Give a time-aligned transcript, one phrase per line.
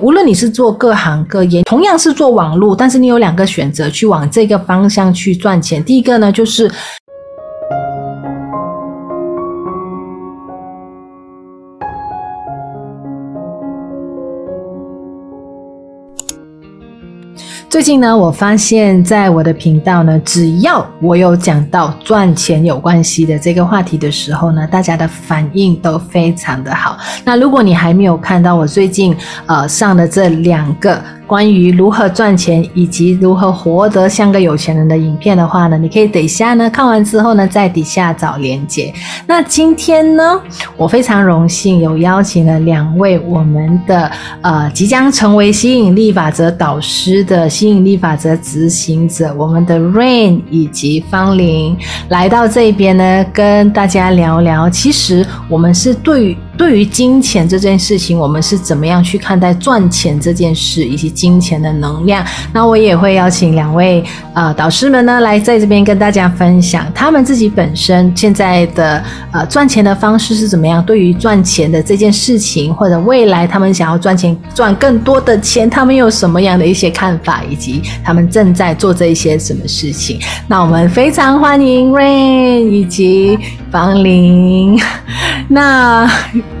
[0.00, 5.82] 无论你是做各行各业，同样是做网络，但是你有两个选择去往这个方向去赚钱。
[5.84, 6.70] 第一个呢，就是。
[17.80, 26.98] 最近呢，我发现在我的频道呢，只要我有讲到赚钱有关系的这个话题的时候呢，大家的反应都非常的好。
[27.24, 29.16] 那如果你还没有看到我最近
[29.46, 31.02] 呃上的这两个。
[31.30, 38.92] 关于如何赚钱以及如何活得像个有钱人的影片的话呢，你可以等一下呢看完之后呢，在底下找连接。
[39.28, 40.40] 那今天呢，
[40.76, 51.76] 我非常荣幸有邀请了两位我们的呃即将成为吸引力法则导师的吸引力法则执行者，我们的 Rain 以及芳邻
[52.08, 54.68] 来到这边呢，跟大家聊聊。
[54.68, 56.36] 其实我们是对于。
[56.60, 62.22] 对于金钱这件事情，我们是怎么样去看待赚钱这件事以及金钱的能量？
[62.52, 69.02] 那我也会邀请两位呃导师们呢来在这边跟大家分享他们自己本身现在的
[69.32, 70.84] 呃赚钱的方式是怎么样。
[70.84, 80.20] 对于赚钱的这件事情，或者未来他们想要赚钱赚更多的钱，他们有什么样的一些看法，以及他们正在做这一些什么事情？
[80.46, 83.38] 那我们非常欢迎 Rain 以及
[83.72, 84.78] 芳邻。
[85.48, 86.06] 那。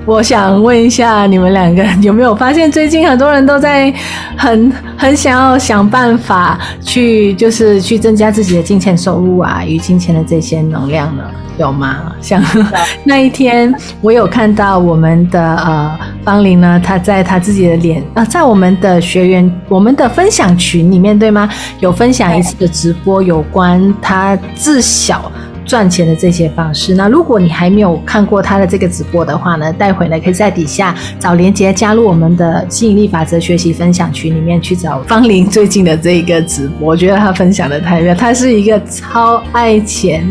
[0.06, 3.92] 我想问一下，你们两个有没有发现，最近很多人都在
[4.36, 11.22] 很很想要想办法去，就是去增加自己的金钱收入啊，与金钱的这些能量呢？
[11.58, 12.10] 有吗？
[12.22, 12.42] 像
[13.04, 21.48] 那一天，我有看到我们的呃方玲呢，她在她自己的脸啊，在我们的学员我们的分享群里面，对吗？
[21.80, 25.30] 有分享一次的直播，有关她自小。
[25.70, 36.88] 赚钱的这些方式，那如果你还没有看过他的这个直播的话呢，待会呢可以在底下找连接加入我们的吸引力法则学习分享群里面去找方林最近的这一个直播。
[36.88, 40.26] 我觉得他分享的太妙，他是一个超爱钱、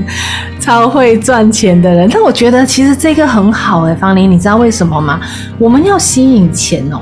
[0.59, 2.09] 超会赚钱的人。
[2.11, 5.21] 但我觉得其实这个很好哎，方林，你知道为什么吗？
[5.57, 6.99] 我们要吸引钱哦。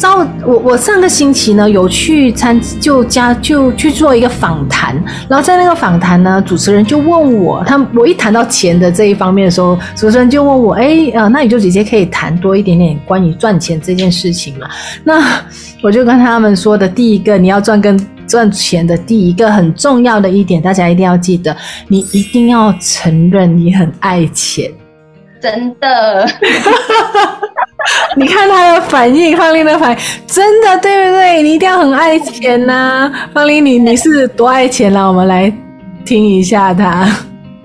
[0.00, 4.96] 招我我上个星期呢有去参就加就去做一个访谈，
[5.28, 14.66] 然后在那个访谈呢，主持人就问我，他我一谈到钱的这一方面的时候，主持人就问我，哎，呃，那宇宙姐姐可以谈多一点点关于赚钱这件事情嘛？
[15.04, 15.22] 那
[15.82, 21.54] 我就跟他们说的第一个，你要赚更赚钱的第一个很重要的一点，大家一定要记得，
[21.88, 24.72] 你一定要承认你很爱钱，
[25.42, 26.26] 真的。
[28.16, 31.42] 你看他的反应，方林的反应，真的对不对？
[31.42, 35.06] 你一定要很爱钱呐、啊，芳邻，你你是多爱钱啦？
[35.06, 35.52] 我们来
[36.04, 37.06] 听一下他。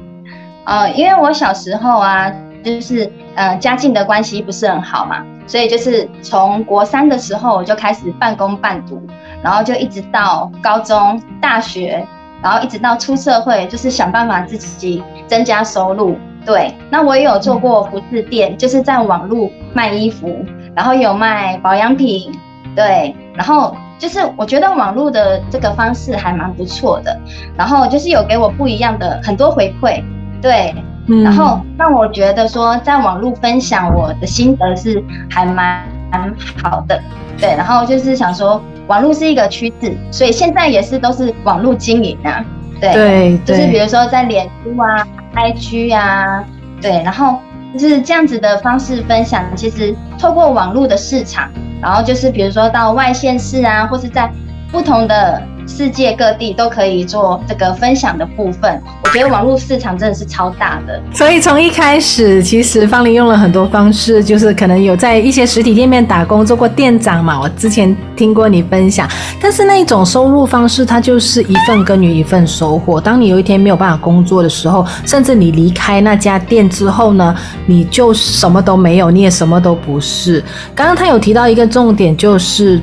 [0.66, 2.32] 呃，因为我小时候啊，
[2.64, 9.02] 就是呃家境的关系不是很好嘛，所以就是从国三的时候我就开始半工半读，
[9.44, 12.06] 然后就一直到高中、大学，
[12.42, 16.16] 然后一直到出社会，就是想办法自己增加收入。
[16.46, 20.46] 对，那我也有做过服饰店，嗯、就是在网络卖衣服，
[20.76, 22.32] 然后有卖保养品，
[22.76, 27.18] 对，然后就是我觉得网络的这个方式还蛮不错的，
[27.58, 30.04] 然后就是有给我不一样的很多回馈，
[30.42, 30.76] 对，
[31.08, 37.02] 嗯、然后让我觉得说在网络分享我的心得是还蛮蛮好的，
[37.40, 42.46] 对，然后就是想说网络是一个趋势，所以现在也是都是网络经营啊。
[42.80, 46.44] 对，对，就是比如说在脸书啊、IG 呀，
[46.82, 47.40] 对，然后
[47.78, 49.44] 就是这样子的方式分享。
[49.56, 51.50] 其实透过网络的市场，
[51.82, 54.32] 然后就是比如说到外县市啊，或是在
[54.76, 55.42] 不同的。
[55.68, 61.02] 世界各地都可以做这个分享的部分，我觉得网络市场真的是超大的。
[61.12, 67.42] 所以从一开始，其实方林用了很多方式，就是可能有在一些实体店面打工，做过店长嘛。
[67.42, 69.10] 我之前听过你分享，
[69.42, 73.02] 但是那一种收入方式，它就是一份耕耘一份收获。
[73.02, 77.36] 当你有一天没有办法工作的时候，甚至你离开那家店之后呢，
[77.66, 80.44] 你就什么都没有，你也什么都不是。
[80.76, 82.80] 刚刚他有提到一个重点，就是。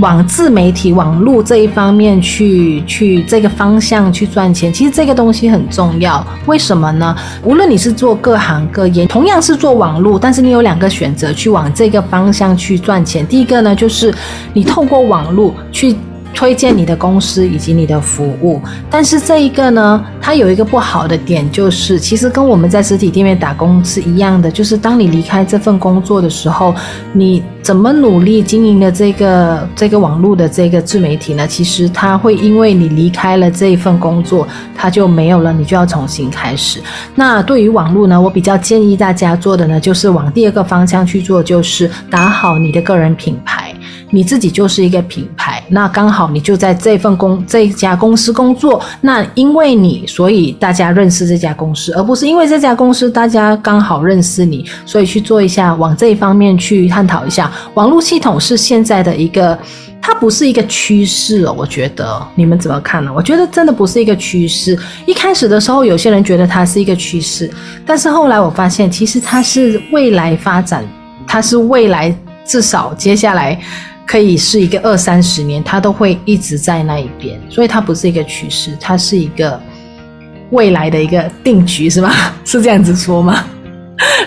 [0.00, 6.26] 往自媒体、网络这一方面去，去这个方向去赚钱，其实这个东西很重要。
[6.46, 7.14] 为什么呢？
[7.44, 13.26] 无论你是做各行各业，同样是做网络，但是你有两个选择去往这个方向去赚钱。
[13.26, 14.12] 第一个呢，就是
[14.52, 15.94] 你透过网络去。
[16.32, 26.74] 推荐你的公司以及你的服务，但是这一个呢，它有一个不好的点，就是其实跟我们在实体店面打工是一样的，就是当你离开这份工作的时候，
[27.12, 31.46] 你怎么努力经营的这个这个网络的这个自媒体呢？
[31.46, 36.80] 其实它会因为你离开了这一份工作，它就没有了，你就要重新开始。
[37.14, 43.74] 那对于网络呢，我比较建议大家做的呢，就是往第二个方向去做，就是打好你的个人品牌。
[44.10, 57.50] 你自己就是一个品牌，那刚好你就在这份公这家公司工作，那因为你，所以大家认识这家公司，而不是因为这家公司大家刚好认识你，所以去做一下往这一方面去探讨一下。
[57.74, 59.56] 网络系统是现在的一个，
[60.02, 63.12] 它不是一个趋势哦，我觉得你们怎么看呢？
[63.14, 64.76] 我觉得真的不是一个趋势。
[65.06, 67.50] 一开始的时候，有些人觉得它是一个趋势，
[67.86, 70.84] 但是后来我发现，其实它是未来发展，
[71.26, 72.14] 它是未来
[72.44, 73.60] 至少接下来。
[74.10, 79.60] 可以是一个二三十年，它都会一直在那一边，所以它不是一个趋势，它是一个
[80.50, 82.10] 未来的一个定局，是吗？
[82.44, 83.44] 是这样子说吗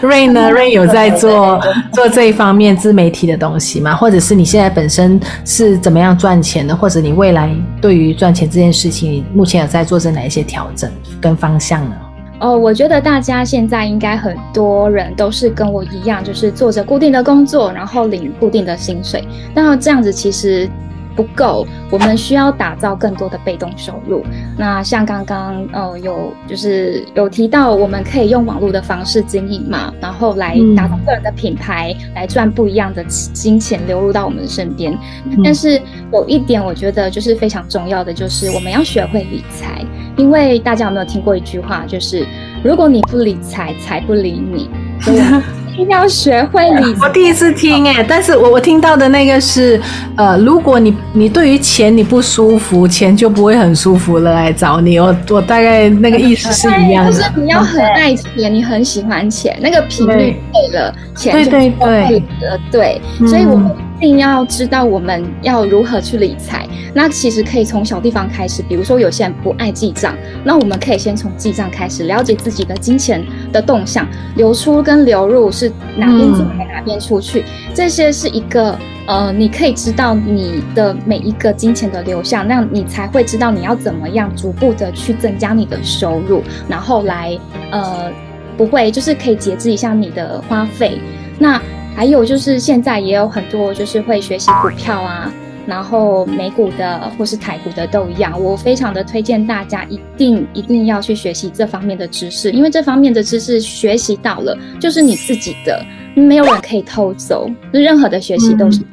[0.02, 1.60] ？Rain 呢？Rain 有在做
[1.92, 3.94] 做这一方面自媒体的东西吗？
[3.94, 6.74] 或者是你现在本身是怎么样赚钱的？
[6.74, 10.90] 或者你未来对于赚钱这件事情，目前有在做着哪一些调整
[11.20, 11.96] 跟方向呢？
[12.44, 19.24] 哦，我觉得大家现在应该很多人都是跟我一样，就是做着固定的工作，然后领固定的薪水。
[19.56, 20.70] 那这样子其实
[21.16, 24.22] 不够，我们需要打造更多的被动收入。
[24.58, 34.92] 那像刚刚呃有就是有提到，我们可以用网络的方式经营嘛，然后来打造个人的品牌，嗯、来赚不一样的金钱流入到我们身边。
[35.30, 35.82] 嗯、但是
[36.12, 39.82] 有一点，我觉得就是非常重要的，就是我们要学会理财。
[40.18, 42.26] 因为大家有没有听过一句话，就是
[42.64, 44.70] 如果你不理财，财不理你。
[45.74, 47.08] 一定要学会理财。
[47.08, 49.82] 我第一次听哎，但是我我听到的那个是，
[50.16, 55.00] 呃，如果你你对于钱你不舒服，钱就不会很舒服了来找你。
[55.00, 57.12] 我我大概那个意思是一样的。
[57.12, 62.60] 就是你要很爱钱，你很喜欢钱，那个频率对了，钱就会对的。
[62.72, 66.68] 对，所以我们一定要知道我们要如何去理财。
[66.96, 77.44] 那其实可以从小地方开始，比如说有些人不爱记账，那我们可以先从记账开始，了解自己的金钱的动向，流出跟流入是哪边进来哪边出去，
[77.74, 87.36] 这些是一个呃，你可以知道你的每一个金钱的流向，那你才会知道你要怎么样逐步的去增加你的收入，然后来
[87.72, 88.12] 呃
[88.56, 91.00] 不会就是可以节制一下你的花费。
[91.40, 91.60] 那
[91.96, 95.32] 还有就是现在也有很多就是会学习股票啊。
[95.66, 105.82] 然后美股的或是台股的都一样，我非常的推荐大家一定一定要去学习这方面的知识，因为这方面的知识学习到了就是你自己的，
[106.16, 108.82] 没有人可以偷走，任何的学习都是。
[108.82, 108.86] 嗯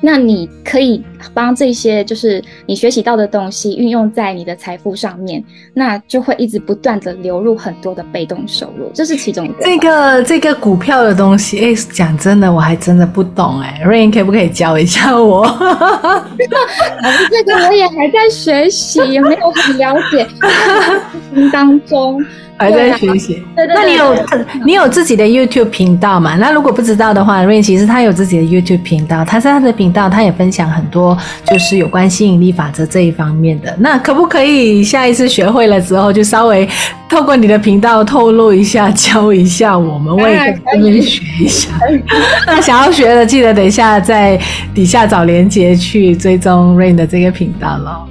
[0.00, 1.02] 那你可以
[1.34, 5.42] 帮这些，就是你学习到的东西运用在你的财富上面，
[5.74, 9.54] 那就会一直不断的流入很多的被动收入，这是其中一个。
[9.62, 15.46] 这个这个股票的东西，哎，讲真的，我还真的不懂哎，Rain 可不可以教一下我？
[17.30, 20.26] 这个我也还在学习，也没有很了解，
[21.52, 22.22] 当中。
[22.60, 24.16] 还在学习，对对对，那你有
[24.66, 26.34] 你有自己的 YouTube 频道嘛？
[26.38, 31.07] 那如果不知道的话，Rain 其实他有自己的 YouTube 频道，他在他的频道他也分享很多
[31.46, 33.74] 就是有关吸引力法则这一方面的。
[33.78, 36.68] 那可不可以下一次学会了之后，就稍微
[37.08, 41.70] 透过你的频道透露一下，教一下我们，我也可以学一下。
[42.46, 44.40] 那想要学的，记得等一下在
[44.74, 48.06] 底下找连接去追踪 Rain 的这个频道喽。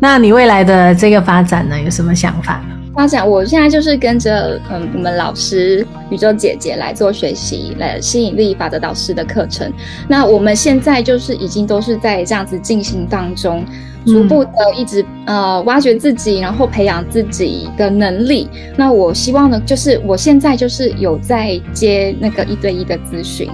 [0.00, 2.60] 那你未来的这个发展呢，有什么想法？
[2.94, 9.72] 发展，我现在就是跟着嗯，我们老师宇宙姐姐来做学习，来吸引力法则导师的课程。
[10.06, 13.64] 那我们现在就是已经都是在这样子进行当中，
[14.04, 18.46] 逐步的一直呃挖掘自己，然后培养自己的能力。
[18.76, 23.50] 那我希望呢，就是我现在就是有在接那个一对一的咨询，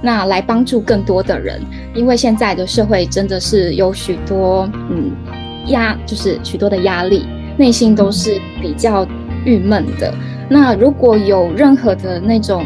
[0.00, 1.60] 那来帮助更多的人，
[1.92, 5.10] 因为现在的社会真的是有许多嗯
[5.66, 7.26] 压，就是许多的压力。
[7.56, 9.06] 内心都是比较
[9.44, 10.12] 郁闷的。
[10.48, 12.64] 那如果有任何的那种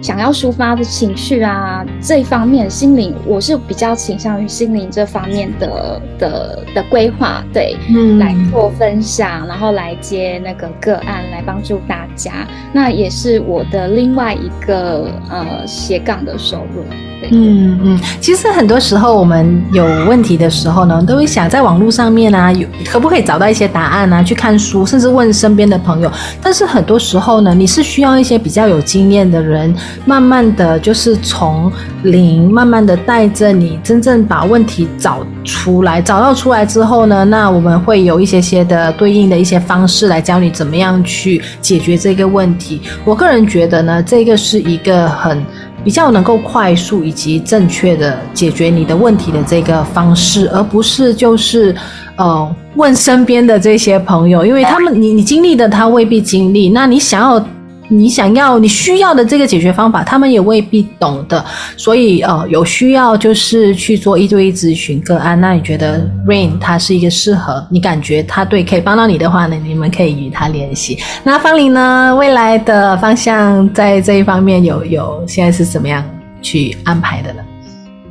[0.00, 12.46] 想要抒发的情绪啊，这一方面心灵，我是比较倾向于心灵这方面的的的规划，对，嗯，来做分享，然后来接那个个案，来帮助大家。
[12.72, 16.84] 那也是我的另外一个呃斜杠的收入。
[17.32, 24.22] 嗯嗯，其实很多时候我们有问题的时候呢，都会想在网络上面啊，有可不可以找到一些答案啊？
[24.22, 26.08] 去看书，甚至问身边的朋友。
[26.40, 31.70] 但是很多时候呢，你是需要一些比较有经验的人，慢慢的就是从
[32.02, 36.00] 零，慢慢的带着你，真正把问题找出来。
[36.00, 42.80] 找到出来之后呢，那我们会有一些些的对应的一些方式来教你怎么样去解决这个问题。
[43.04, 45.44] 我个人觉得呢，这个是一个很。
[45.84, 51.74] 比较能够快速以及正确的解决你的问题的这个方式，而不是就是，
[52.16, 57.42] 呃，问身边的这些朋友，因为他们你你经历的他未必经历，那你想要
[57.88, 61.44] 你想要、你需要的这个解决方法，他们也未必懂的。
[61.76, 65.40] 所以呃，有需要就是去做一对一咨询个案。
[65.40, 69.56] 那你觉得 Rain 他是一个适合你感觉他对可以帮到你的话呢？
[69.64, 70.98] 你们可以与他联系。
[71.24, 72.14] 那芳邻呢？
[72.16, 76.04] 未来的方向在这一方面有有现在是怎么样
[76.42, 77.42] 去安排的呢？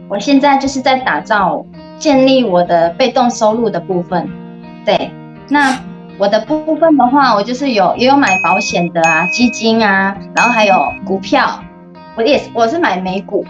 [0.10, 1.66] 我现在就是在打造、
[2.00, 4.28] 建立我的被动收入的部分。
[4.86, 5.12] 对，
[5.50, 5.78] 那
[6.18, 11.60] 我的部分的话，我就是有也有买保险的啊，基金啊，然后还有股票。
[12.16, 13.46] 我也是，我是买美股。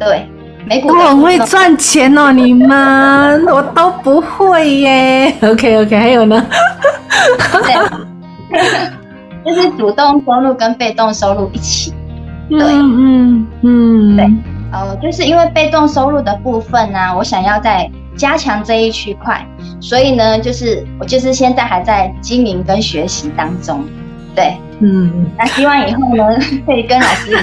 [0.00, 0.26] 对，
[0.66, 0.88] 美股。
[0.88, 5.32] 我很会赚钱哦，你们我都不会耶。
[5.42, 6.44] OK OK，还有呢？
[7.62, 7.74] 对，
[9.46, 11.94] 就是主动收入跟被动收入一起。
[12.50, 14.28] 对，嗯嗯嗯，对。
[14.72, 19.46] 呃，就是因为被动收入的部分呢、啊，我想要再加强这一区块，
[19.80, 23.84] 所以呢，就是我就是现在还在经营跟学习当中，
[24.34, 26.24] 对，嗯，那希望以后呢，
[26.66, 27.38] 可以跟老师。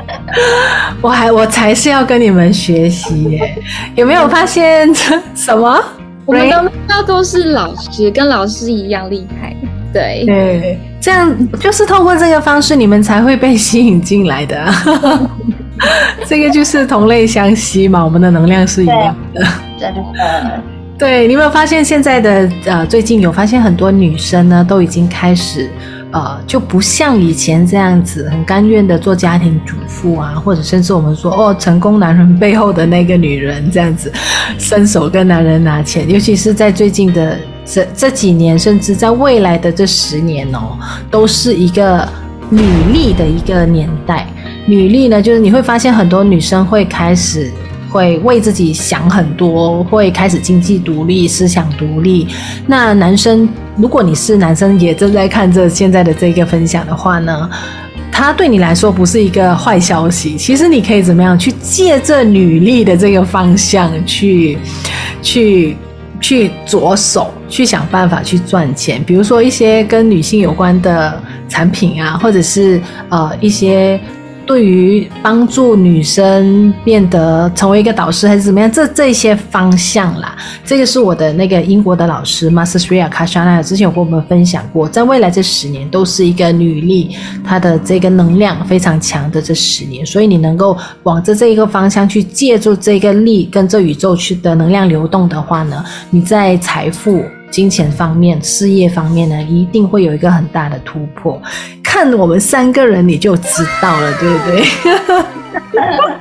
[1.00, 3.58] 我还我才是要跟你们学习耶，
[3.94, 4.94] 有没有发现
[5.34, 5.82] 什么？
[6.26, 6.56] 我们都
[6.88, 9.56] 要都是老师，跟老师一样厉害，
[9.92, 10.24] 对。
[10.26, 14.66] 对，这样就是透过这个方式，你们才会被吸引进来的。
[16.26, 19.42] 这个就是同类相吸嘛，我们的能量是一样的。
[19.78, 20.62] 真的。
[20.98, 25.70] 对，你有没有发现现在的呃，最近有发现很多女生呢，都已经开始
[26.10, 34.10] 呃，就不像以前这样子很甘愿的做家庭主妇啊，或者甚至我们说哦，成功男人背后的那个女人这样子，
[34.56, 40.78] 伸手跟男人拿钱，尤其是在最近的这这几年，甚至在未来的这十年哦，
[41.10, 42.08] 都是一个
[42.48, 44.26] 女力的一个年代。
[44.68, 47.52] 女力呢，就是你会发现很多女生会开始
[47.88, 52.26] 会为自己想很多，会开始经济独立、思想独立。
[52.66, 57.48] 那男生，如果你是男生，也正在看这现在的这个分享的话呢，
[58.10, 60.36] 他对你来说不是一个坏消息。
[60.36, 64.58] 其实你可以怎么样去借着女力的这个方向去，
[65.22, 65.76] 去，
[66.20, 69.00] 去着手去想办法去赚钱。
[69.04, 72.80] 比如说一些跟女性有关的产品啊，或者是
[73.10, 74.00] 呃一些。
[74.46, 97.22] 对于帮助女生变得成为一个导师还是怎么样，这这些方向啦，这个是我的那个英国的老师 Master Sriya Kashana 之前有跟我们分享过，在未来这十年都是一个女力，她的这个能量非常强的这十年，所以你能够往着这一个方向去借助这个力跟这宇宙去的能量流动的话呢，你在财富。
[97.50, 101.40] 金钱方面、事业方面呢，一定会有一个很大的突破。
[101.82, 104.64] 看我们三个人，你就知道了，对不对？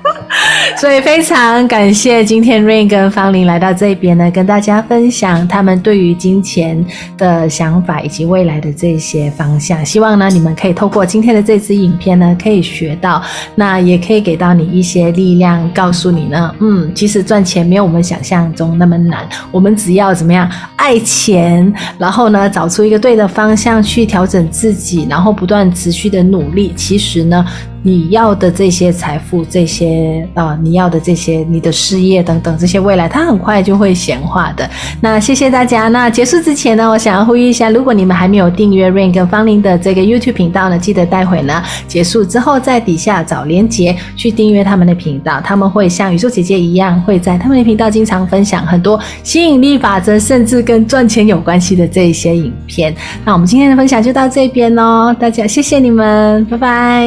[0.78, 6.84] 所以非常感谢今天 Rain 跟方林来到这边呢，跟大家分享他们对于金钱
[7.18, 9.86] 的想法以及未来的这些方向。
[9.86, 13.22] 希望呢，你们可以透过今天的这支影片呢，可以学到，
[13.56, 27.46] 那也可以给到你一些力量，告诉你呢，嗯，其实赚钱没有我们想象中那么难，我们只要怎么样爱钱，然后呢，找出一个对的方向去调整自己，然后不断持续的努力，其实呢。
[27.86, 34.68] 你要的这些财富，这些啊、你要的这些，你的事业等等这些未来，它很快就会显化的。
[35.00, 35.88] 那谢谢大家。
[35.88, 45.40] 那结束之前呢，我想要呼吁一下，如果你们还没有订阅 Rain 跟芳邻的这个 YouTube 频道呢，记得待会呢结束之后，在底下找连结去订阅他们的频道。
[45.42, 52.92] 他们会像宇宙姐姐一样，会在他们的频道经常分享很多吸引力法则，甚至跟赚钱有关系的这一些影片。
[53.24, 57.06] 那我们今天的分享就到这边喽，大家谢谢你们，拜拜。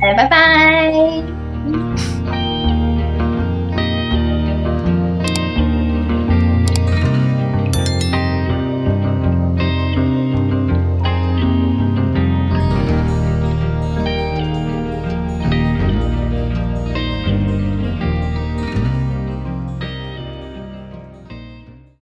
[0.00, 1.35] 拜拜。